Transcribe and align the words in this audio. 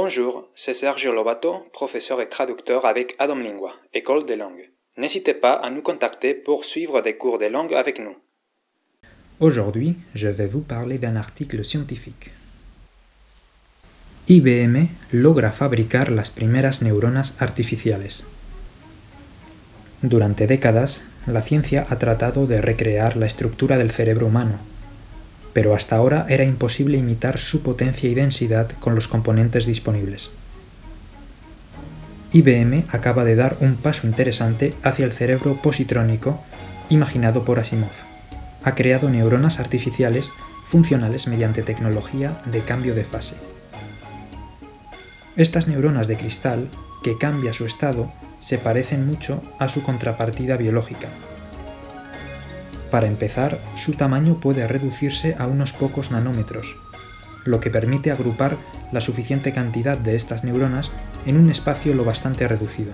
Bonjour, 0.00 0.48
c'est 0.54 0.74
Sergio 0.74 1.12
Lobato, 1.12 1.66
professeur 1.72 2.20
et 2.20 2.28
traducteur 2.28 2.86
avec 2.86 3.16
Adam 3.18 3.34
Lingua, 3.34 3.72
École 3.92 4.24
des 4.24 4.36
langues. 4.36 4.70
N'hésitez 4.96 5.34
pas 5.34 5.54
à 5.54 5.70
nous 5.70 5.82
contacter 5.82 6.34
pour 6.34 6.64
suivre 6.64 7.00
des 7.00 7.16
cours 7.16 7.36
de 7.38 7.46
langue 7.46 7.74
avec 7.74 7.98
nous. 7.98 8.14
Aujourd'hui, 9.40 9.96
je 10.14 10.28
vais 10.28 10.46
vous 10.46 10.60
parler 10.60 10.98
d'un 10.98 11.16
article 11.16 11.64
scientifique. 11.64 12.30
IBM 14.28 14.86
logra 15.10 15.50
fabricar 15.50 16.12
las 16.12 16.30
primeras 16.30 16.80
neuronas 16.80 17.34
artificiales. 17.40 18.22
Durante 20.02 20.46
décadas, 20.46 21.02
la 21.26 21.42
ciencia 21.42 21.84
ha 21.90 21.98
tratado 21.98 22.46
de 22.46 22.60
recrear 22.60 23.16
la 23.16 23.26
estructura 23.26 23.76
del 23.76 23.90
cerebro 23.90 24.26
humano, 24.26 24.60
pero 25.58 25.74
hasta 25.74 25.96
ahora 25.96 26.24
era 26.28 26.44
imposible 26.44 26.98
imitar 26.98 27.40
su 27.40 27.62
potencia 27.62 28.08
y 28.08 28.14
densidad 28.14 28.70
con 28.78 28.94
los 28.94 29.08
componentes 29.08 29.66
disponibles. 29.66 30.30
IBM 32.32 32.84
acaba 32.90 33.24
de 33.24 33.34
dar 33.34 33.56
un 33.58 33.74
paso 33.74 34.06
interesante 34.06 34.74
hacia 34.84 35.04
el 35.04 35.10
cerebro 35.10 35.60
positrónico 35.60 36.40
imaginado 36.90 37.44
por 37.44 37.58
Asimov. 37.58 37.90
Ha 38.62 38.76
creado 38.76 39.10
neuronas 39.10 39.58
artificiales 39.58 40.30
funcionales 40.64 41.26
mediante 41.26 41.64
tecnología 41.64 42.40
de 42.44 42.60
cambio 42.60 42.94
de 42.94 43.02
fase. 43.02 43.34
Estas 45.34 45.66
neuronas 45.66 46.06
de 46.06 46.18
cristal, 46.18 46.68
que 47.02 47.18
cambia 47.18 47.52
su 47.52 47.66
estado, 47.66 48.12
se 48.38 48.58
parecen 48.58 49.08
mucho 49.08 49.42
a 49.58 49.66
su 49.66 49.82
contrapartida 49.82 50.56
biológica, 50.56 51.08
para 52.90 53.06
empezar, 53.06 53.60
su 53.74 53.94
tamaño 53.94 54.40
puede 54.40 54.66
reducirse 54.66 55.36
a 55.38 55.46
unos 55.46 55.72
pocos 55.72 56.10
nanómetros, 56.10 56.76
lo 57.44 57.60
que 57.60 57.70
permite 57.70 58.10
agrupar 58.10 58.56
la 58.92 59.00
suficiente 59.00 59.52
cantidad 59.52 59.96
de 59.96 60.14
estas 60.16 60.44
neuronas 60.44 60.90
en 61.26 61.36
un 61.36 61.50
espacio 61.50 61.94
lo 61.94 62.04
bastante 62.04 62.46
reducido. 62.48 62.92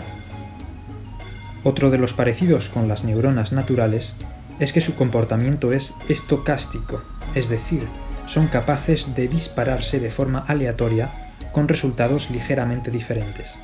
Otro 1.62 1.90
de 1.90 1.98
los 1.98 2.12
parecidos 2.12 2.68
con 2.68 2.88
las 2.88 3.04
neuronas 3.04 3.52
naturales 3.52 4.14
es 4.60 4.72
que 4.72 4.80
su 4.80 4.94
comportamiento 4.94 5.72
es 5.72 5.94
estocástico, 6.08 7.02
es 7.34 7.48
decir, 7.48 7.86
son 8.26 8.48
capaces 8.48 9.14
de 9.14 9.28
dispararse 9.28 10.00
de 10.00 10.10
forma 10.10 10.44
aleatoria 10.46 11.10
con 11.52 11.68
resultados 11.68 12.30
ligeramente 12.30 12.90
diferentes. 12.90 13.54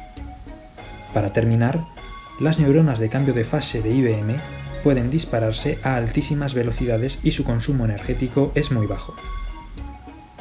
Para 1.13 1.33
terminar, 1.33 1.81
las 2.41 2.59
neuronas 2.59 2.99
de 2.99 3.09
cambio 3.09 3.35
de 3.35 3.45
fase 3.45 3.83
de 3.83 3.91
IBM 3.91 4.37
pueden 4.83 5.11
dispararse 5.11 5.79
a 5.83 5.97
altísimas 5.97 6.55
velocidades 6.55 7.19
y 7.23 7.33
su 7.33 7.45
consumo 7.45 7.85
energético 7.85 8.53
es 8.55 8.71
muy 8.71 8.87
bajo. 8.87 9.15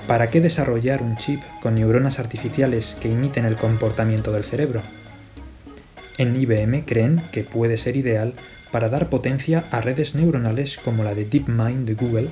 ¿Para 0.07 0.29
qué 0.29 0.41
desarrollar 0.41 1.03
un 1.03 1.17
chip 1.17 1.41
con 1.61 1.75
neuronas 1.75 2.19
artificiales 2.19 2.97
que 2.99 3.09
imiten 3.09 3.45
el 3.45 3.57
comportamiento 3.57 4.31
del 4.31 4.43
cerebro? 4.43 4.81
En 6.17 6.35
IBM 6.35 6.83
creen 6.85 7.23
que 7.31 7.43
puede 7.43 7.77
ser 7.77 7.95
ideal 7.95 8.33
para 8.71 8.89
dar 8.89 9.09
potencia 9.09 9.65
a 9.71 9.81
redes 9.81 10.15
neuronales 10.15 10.77
como 10.77 11.03
la 11.03 11.13
de 11.13 11.25
DeepMind 11.25 11.87
de 11.87 11.93
Google 11.93 12.29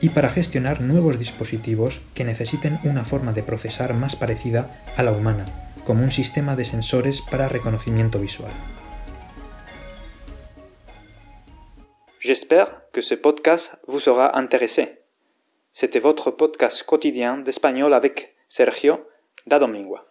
y 0.00 0.10
para 0.10 0.30
gestionar 0.30 0.80
nuevos 0.80 1.18
dispositivos 1.18 2.00
que 2.14 2.24
necesiten 2.24 2.78
una 2.84 3.04
forma 3.04 3.32
de 3.32 3.42
procesar 3.42 3.94
más 3.94 4.16
parecida 4.16 4.70
a 4.96 5.02
la 5.02 5.12
humana, 5.12 5.44
como 5.84 6.04
un 6.04 6.10
sistema 6.10 6.54
de 6.56 6.64
sensores 6.64 7.20
para 7.20 7.48
reconocimiento 7.48 8.18
visual. 8.18 8.52
J'espère 12.20 12.90
que 12.90 13.00
ce 13.00 13.14
podcast 13.14 13.76
vous 13.86 14.00
sera 14.00 14.36
intéressé. 14.36 14.98
C'était 15.70 16.00
votre 16.00 16.32
podcast 16.32 16.82
quotidien 16.82 17.38
d'espagnol 17.38 17.94
avec 17.94 18.34
Sergio 18.48 19.06
da 19.46 19.60
Domingua. 19.60 20.07